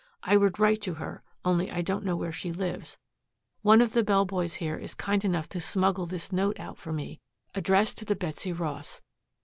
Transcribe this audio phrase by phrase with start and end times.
[0.23, 2.97] I would write to her, only I don't know where she lives.
[3.61, 6.91] One of the bell boys here is kind enough to smuggle this note out for
[6.91, 7.19] me
[7.53, 9.03] addressed to the Betsy Boss.